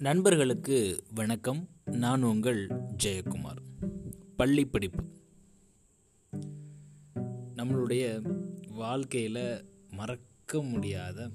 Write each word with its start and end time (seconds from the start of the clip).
நண்பர்களுக்கு 0.00 1.02
வணக்கம். 1.14 1.68
நான் 1.84 2.22
உங்கள் 2.22 2.66
ஜெயக்குமார். 3.04 3.88
பள்ளி 4.36 4.66
படிப்பு. 4.66 5.04
நம்மளுடைய 7.56 8.32
வாழ்க்கையில் 8.68 9.64
மறக்க 9.90 10.62
முடியாத 10.62 11.30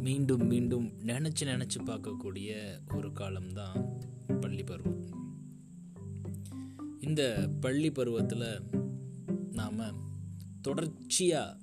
மீண்டும் 0.00 0.46
மீண்டும் 0.46 0.92
நினச்சி 1.06 1.40
நினச்சி 1.40 1.78
பார்க்கக்கூடிய 1.84 2.52
ஒரு 2.94 3.12
காலம்தான் 3.12 4.00
பள்ளி 4.40 4.62
பருவம். 4.62 5.04
இந்த 7.00 7.50
பள்ளி 7.60 7.90
பருவத்தில் 7.90 8.62
நாம் 9.52 10.10
தொடர்ச்சியாக 10.62 11.56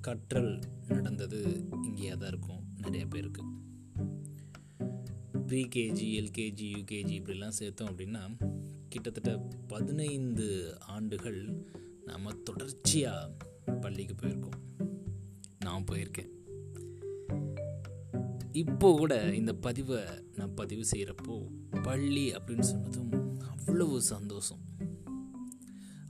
கற்றல் 0.00 0.60
நடந்தது 0.88 1.68
இங்கேயே 1.82 2.10
தான் 2.10 2.28
இருக்கும். 2.28 2.64
நிறைய 2.76 3.06
பேருக்கு. 3.06 3.42
ப்ரீகேஜி 5.52 6.04
எல்கேஜி 6.18 6.66
யூகேஜி 6.74 7.14
இப்படிலாம் 7.20 7.56
சேர்த்தோம் 7.58 7.88
அப்படின்னா 7.90 8.20
கிட்டத்தட்ட 8.88 9.38
பதினைந்து 9.68 10.78
ஆண்டுகள் 10.80 11.66
நம்ம 12.04 12.32
தொடர்ச்சியாக 12.32 13.36
பள்ளிக்கு 13.80 14.14
போயிருக்கோம். 14.14 14.56
நான் 15.58 15.84
போயிருக்கேன். 15.90 16.30
இப்போ 18.52 18.94
கூட 18.96 19.34
இந்த 19.34 19.54
பதிவை 19.54 20.00
நான் 20.34 20.54
பதிவு 20.54 20.84
செய்கிறப்போ 20.92 21.48
பள்ளி 21.82 22.32
அப்படின்னு 22.32 22.60
சொன்னதும் 22.60 23.38
அவ்வளவு 23.38 24.02
சந்தோஷம். 24.02 24.62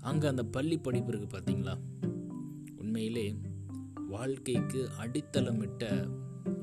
அங்கே 0.00 0.26
அந்த 0.26 0.44
பள்ளி 0.44 0.78
படிப்பு 0.78 1.12
இருக்குது 1.12 1.34
பார்த்தீங்களா 1.34 1.76
உண்மையிலே 2.76 3.34
வாழ்க்கைக்கு 4.08 4.88
அடித்தளமிட்ட 5.00 6.10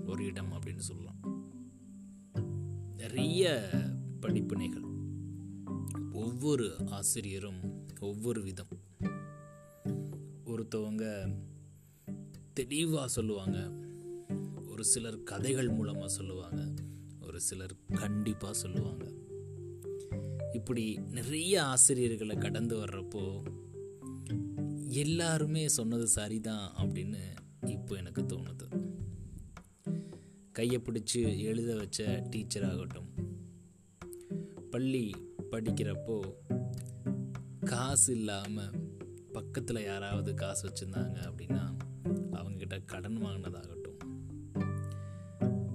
ஒரு 0.05 0.25
இடம் 0.25 0.53
அப்படின்னு 0.53 0.77
சொல்லலாம். 0.77 1.08
நிறைய 3.39 3.69
படிப்பினைகள். 4.21 4.87
ஒவ்வொரு 6.11 6.75
ஆசிரியரும் 6.87 7.87
ஒவ்வொரு 7.99 8.43
விதம். 8.43 8.67
ஒருத்தவங்க 10.45 11.35
தெளிவாக 12.53 13.07
சொல்லுவாங்க. 13.07 13.71
ஒரு 14.67 14.83
சிலர் 14.83 15.23
கதைகள் 15.23 15.69
மூலமாக 15.69 16.07
சொல்லுவாங்க. 16.07 16.73
ஒரு 17.21 17.39
சிலர் 17.39 17.75
கண்டிப்பாக 17.93 18.53
சொல்லுவாங்க. 18.53 19.11
இப்படி 20.53 20.99
நிறைய 21.11 21.63
ஆசிரியர்களை 21.63 22.35
கடந்து 22.35 22.75
வர்றப்போ 22.75 23.41
எல்லாருமே 24.87 25.67
சொன்னது 25.67 26.07
சரிதான் 26.07 26.73
அப்படின்னு 26.75 27.17
இப்போ 27.65 27.95
எனக்கு 27.95 28.21
தோணுது. 28.21 28.87
கையை 30.51 30.79
பிடிச்சி 30.79 31.37
எழுத 31.37 31.75
வச்ச 31.75 32.27
டீச்சர் 32.29 32.63
ஆகட்டும் 32.63 33.18
பள்ளி 34.71 35.15
படிக்கிறப்போ 35.51 36.33
காசு 37.65 38.13
இல்லாமல் 38.13 38.69
பக்கத்தில் 39.33 39.83
யாராவது 39.83 40.33
காசு 40.33 40.69
வச்சுருந்தாங்க 40.69 41.31
அப்படின்னா 41.31 41.75
அவங்கக்கிட்ட 42.31 42.85
கடன் 42.85 43.25
வாங்கினதாகட்டும். 43.25 43.87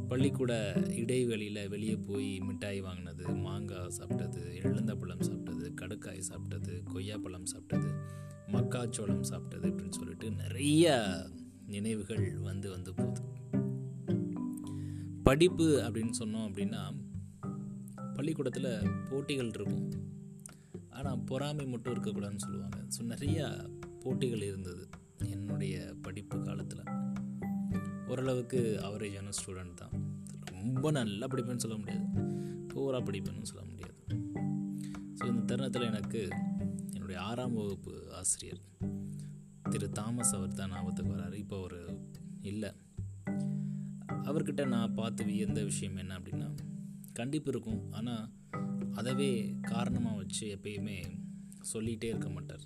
பள்ளிக்கூட 0.08 0.82
இடைவெளியில் 0.86 1.68
வெளியே 1.68 1.96
போய் 1.96 2.40
மிட்டாய் 2.40 2.80
வாங்கினது 2.80 3.34
மாங்காய் 3.34 3.92
சாப்பிட்டது 3.98 4.64
எழுந்தப்பழம் 4.64 5.20
சாப்பிட்டது 5.20 5.72
கடுக்காய் 5.80 6.22
சாப்பிட்டது 6.28 6.82
கொய்யாப்பழம் 6.94 7.46
சாப்பிட்டது 7.52 8.00
மக்காச்சோளம் 8.46 9.20
சாப்பிட்டது 9.20 9.70
அப்படின்னு 9.70 9.90
சொல்லிட்டு 9.90 10.30
நிறைய 10.30 11.14
நினைவுகள் 11.66 12.38
வந்து 12.38 12.70
வந்து 12.70 12.94
போகுது. 12.94 13.20
படிப்பு 15.22 15.64
அப்படின்னு 15.64 16.10
சொன்னோம் 16.18 16.48
அப்படின்னா 16.50 17.03
பள்ளிக்கூடத்தில் 18.24 18.90
போட்டிகள் 19.08 19.50
இருக்கும் 19.54 19.88
ஆனால் 20.98 21.18
பொறாமை 21.30 21.64
மட்டும் 21.66 21.92
இருக்கக்கூடாதுன்னு 21.94 22.44
சொல்லுவாங்க. 22.44 22.78
ஸோ 22.94 23.00
நிறையா 23.10 23.46
போட்டிகள் 24.02 24.44
இருந்தது 24.46 24.84
என்னுடைய 25.34 25.74
படிப்பு 26.02 26.36
காலத்தில். 26.42 26.80
ஓரளவுக்கு 28.06 28.60
அவரேஜான 28.86 29.34
ஸ்டூடெண்ட் 29.38 29.74
தான். 29.74 29.94
ரொம்ப 30.54 30.90
நல்லா 31.00 31.26
படிப்பேன்னு 31.26 31.64
சொல்ல 31.66 31.76
முடியாது. 31.76 32.06
பூரா 32.72 33.00
படிப்பேன்னு 33.00 33.50
சொல்ல 33.52 33.64
முடியாது. 33.70 34.00
ஸோ 35.18 35.22
இந்த 35.32 35.44
தருணத்தில் 35.50 35.88
எனக்கு 35.92 36.22
என்னுடைய 36.92 37.20
ஆறாம் 37.28 37.54
வகுப்பு 37.54 37.94
ஆசிரியர் 38.20 38.62
திரு 39.70 39.88
தாமஸ் 40.00 40.34
அவர் 40.34 40.60
தான் 40.60 40.72
ஞாபகத்துக்கு 40.76 41.16
வராரு. 41.16 41.38
இப்போ 41.44 41.58
அவர் 41.62 41.80
இல்லை. 42.52 42.72
அவர்கிட்ட 44.30 44.64
நான் 44.76 44.94
பார்த்து 44.94 45.24
வியந்த 45.24 45.62
விஷயம் 45.64 45.96
என்ன 45.96 46.18
அப்படின்னா 46.18 46.50
கண்டிப்பு 47.18 47.50
இருக்கும். 47.52 47.82
ஆனால் 47.98 48.24
அதவே 49.00 49.30
காரணமாக 49.72 50.18
வச்சு 50.20 50.44
எப்பயுமே 50.56 50.96
சொல்லிகிட்டே 51.72 52.08
இருக்க 52.12 52.28
மாட்டார். 52.36 52.64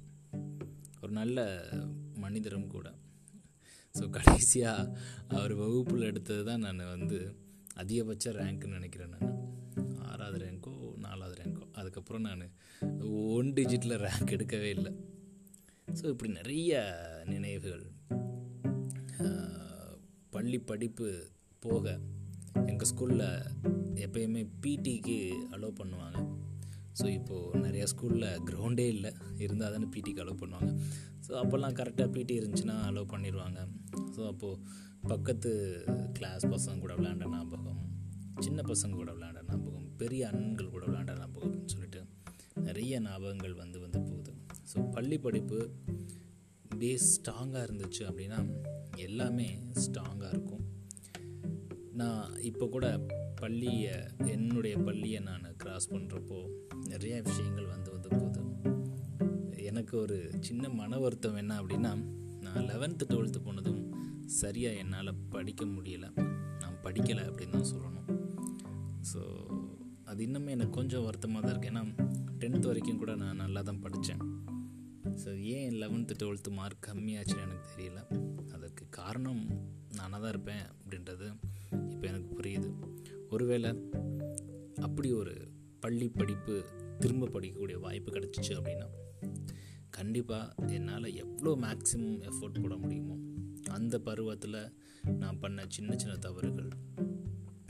ஒரு 1.03 1.12
நல்ல 1.20 1.38
மனிதரும் 2.25 2.72
கூட. 2.76 2.88
ஸோ 3.94 4.04
கடைசியாக 4.16 4.91
அவர் 5.36 5.54
வகுப்பில் 5.62 6.09
எடுத்தது 6.10 6.42
தான் 6.48 6.64
நான் 6.66 6.92
வந்து 6.94 7.19
அதிகபட்ச 7.82 8.32
ரேங்க்னு 8.41 8.76
நினைக்கிறேன் 8.78 9.14
நான். 9.14 9.36
ஆறாவது 10.09 10.38
ரேங்க்கோ 10.44 10.75
நாலாவது 11.06 11.36
ரேங்க்கோ 11.41 11.65
அதுக்கப்புறம் 11.80 12.26
நான் 12.28 12.44
ஒன் 13.36 13.50
டிஜிட்டில் 13.59 14.03
ரேங்க் 14.06 14.34
எடுக்கவே 14.36 14.70
இல்லை. 14.78 14.92
ஸோ 15.98 16.04
இப்படி 16.12 16.30
நிறைய 16.41 16.80
நினைவுகள் 17.32 17.84
பள்ளி 20.34 20.59
படிப்பு 20.70 21.09
போக 21.65 21.94
எங்கள் 22.78 22.91
ஸ்கூலில் 22.91 23.22
எப்பயுமே 24.05 24.43
பிடிக்கு 24.65 25.16
அலோவ் 25.55 25.78
பண்ணுவாங்க. 25.78 26.19
ஸோ 26.99 27.06
இப்போது 27.16 27.61
நிறையா 27.65 27.87
ஸ்கூலில் 27.93 28.27
கிரவுண்டே 28.49 28.84
இல்லை. 28.94 29.11
இருந்தால் 29.44 29.72
தானே 29.75 29.87
பிடிக்கு 29.94 30.21
அலோவ் 30.25 30.39
பண்ணுவாங்க. 30.43 30.71
ஸோ 31.25 31.33
அப்போல்லாம் 31.41 31.75
கரெக்டாக 31.81 32.06
பிடி 32.16 32.34
இருந்துச்சுன்னா 32.41 32.77
அலோவ் 32.91 33.11
பண்ணிடுவாங்க. 33.15 33.59
ஸோ 34.15 34.21
அப்போது 34.33 34.61
பக்கத்து 35.12 35.50
கிளாஸ் 36.19 36.47
பசங்க 36.55 36.78
கூட 36.78 36.94
விளையாண்ட 36.94 37.33
ஞாபகம் 37.34 37.83
சின்ன 38.47 38.62
பசங்க 38.71 38.95
கூட 39.00 39.10
விளையாண்ட 39.16 39.43
ஞாபகம் 39.50 39.91
பெரிய 39.97 40.31
அண்ணன்கள் 40.31 40.72
கூட 40.77 40.84
விளையாண்ட 40.87 41.19
ஞாபகம்னு 41.22 41.72
சொல்லிட்டு 41.75 42.03
நிறைய 42.69 43.00
ஞாபகங்கள் 43.00 43.60
வந்து 43.65 43.81
வந்து 43.87 44.00
போகுது. 44.10 44.34
ஸோ 44.72 44.89
பள்ளி 44.91 45.19
படிப்பு 45.19 45.60
பேஸ் 46.83 47.10
ஸ்ட்ராங்காக 47.16 47.66
இருந்துச்சு 47.69 48.05
அப்படின்னா 48.10 48.41
எல்லாமே 49.09 49.50
ஸ்ட்ராங்காக 49.84 50.33
இருக்கும். 50.37 50.65
நான் 51.98 52.38
இப்போ 52.41 52.66
கூட 52.66 52.86
பள்ளியை 53.34 53.94
என்னுடைய 54.26 54.76
பள்ளியை 54.76 55.20
நான் 55.20 55.54
கிராஸ் 55.56 55.92
பண்ணுறப்போ 55.92 56.38
நிறைய 56.86 57.22
விஷயங்கள் 57.22 57.66
வந்து 57.66 57.91
வந்து 57.91 58.09
போது 58.09 58.42
எனக்கு 59.62 59.98
ஒரு 59.98 60.31
சின்ன 60.41 60.69
மன 60.69 60.98
வருத்தம் 60.98 61.36
என்ன 61.36 61.62
அப்படின்னா 61.62 61.92
நான் 62.41 62.69
லெவன்த்து 62.69 63.06
டுவெல்த்து 63.09 63.41
போனதும் 63.44 63.82
சரியாக 64.26 64.76
என்னால் 64.76 65.14
படிக்க 65.31 65.64
முடியலை. 65.64 66.09
நான் 66.60 66.78
படிக்கலை 66.82 67.22
அப்படின்னு 67.28 67.50
தான் 67.50 67.70
சொல்லணும். 67.72 68.09
ஸோ 69.12 69.20
அது 70.04 70.26
இன்னுமே 70.26 70.50
எனக்கு 70.50 70.70
கொஞ்சம் 70.70 71.04
வருத்தமாக 71.04 71.47
தான் 71.47 71.54
இருக்குது 71.54 71.72
ஏன்னா 71.72 71.82
டென்த் 72.38 72.66
வரைக்கும் 72.66 72.98
கூட 72.98 73.15
நான் 73.15 73.36
நல்லா 73.36 73.62
தான் 73.62 73.80
படித்தேன் 73.80 74.18
லெவன்த்து 75.81 76.15
டுவெல்த்து 76.22 76.50
மார்க் 76.50 76.89
கம்மியாச்சுன்னு 76.93 77.43
எனக்கு 77.43 77.69
தெரியல. 77.77 78.00
அதுக்கு 78.53 78.87
காரணம் 78.91 79.43
நானாக 79.94 80.21
தான் 80.22 80.28
இருப்பேன் 80.28 80.65
அப்படின்றது 80.78 81.27
இப்போ 81.91 82.06
எனக்கு 82.06 82.41
புரியுது. 82.41 82.71
ஒருவேளை 83.31 83.71
அப்படி 84.81 85.12
ஒரு 85.12 85.34
பள்ளி 85.81 86.09
படிப்பு 86.09 86.65
திரும்ப 86.99 87.28
படிக்கக்கூடிய 87.28 87.81
வாய்ப்பு 87.81 88.12
கிடச்சிச்சு 88.12 88.49
அப்படின்னா 88.49 88.87
கண்டிப்பாக 89.91 90.55
என்னால் 90.66 91.15
எவ்வளோ 91.15 91.66
மேக்ஸிமம் 91.66 92.19
எஃபோர்ட் 92.21 92.62
போட 92.62 92.77
முடியுமோ 92.77 93.16
அந்த 93.71 93.98
பருவத்தில் 93.98 94.75
நான் 95.03 95.39
பண்ண 95.39 95.65
சின்ன 95.69 95.97
சின்ன 95.97 96.16
தவறுகள் 96.16 96.69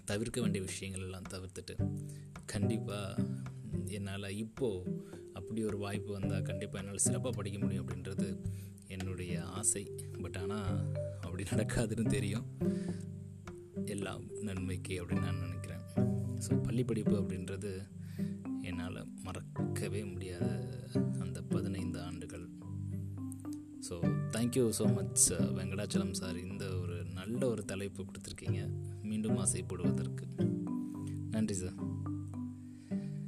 தவிர்க்க 0.05 0.41
வேண்டிய 0.41 0.65
விஷயங்கள் 0.65 1.03
எல்லாம் 1.03 1.29
தவிர்த்துட்டு 1.31 1.75
கண்டிப்பாக 2.47 3.25
என்னால் 3.85 4.37
இப்போது 4.37 5.07
அப்படி 5.49 5.65
ஒரு 5.65 5.79
வாய்ப்பு 5.79 6.13
வந்தால் 6.13 6.43
கண்டிப்பாக 6.43 6.81
என்னால் 6.85 7.05
சிறப்பாக 7.05 7.37
படிக்க 7.37 7.59
முடியும் 7.59 7.85
அப்படின்றது 7.85 8.27
என்னுடைய 8.87 9.45
ஆசை. 9.45 9.83
பட் 10.23 10.37
ஆனால் 10.37 10.93
அப்படி 11.21 11.43
நடக்காதுன்னு 11.43 12.07
தெரியும். 12.07 12.47
எல்லாம் 13.85 14.25
நன்மைக்கு 14.41 14.95
அப்படின்னு 15.03 15.21
நான் 15.21 15.41
நினைக்கிறேன். 15.41 15.85
ஸோ 16.45 16.63
பள்ளி 16.63 16.85
படிப்பு 16.85 17.15
அப்படின்றது 17.23 17.73
என்னால் 18.63 19.01
மறக்கவே 19.23 20.05
முடியாத 20.05 20.49
அந்த 21.19 21.43
பதினைந்து 21.43 22.01
ஆண்டுகள். 22.01 22.47
So 23.89 23.97
thank you 24.37 24.67
so 24.79 24.95
much 24.95 25.33
Venkatachalam 25.33 26.15
sir 26.21 26.39
இந்த 26.39 26.67
ஒரு 26.77 27.05
நல்ல 27.05 27.41
ஒரு 27.49 27.65
தலைப்பு 27.65 28.05
கொடுத்துருக்கீங்க. 28.05 28.61
மீண்டும் 29.03 29.37
ஆசைப்படுவதற்கு. 29.37 30.27
நன்றி 31.31 31.55
சார் 31.55 31.79